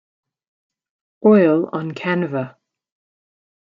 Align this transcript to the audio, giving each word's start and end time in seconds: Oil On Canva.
Oil 1.33 1.69
On 1.81 1.93
Canva. 2.01 2.45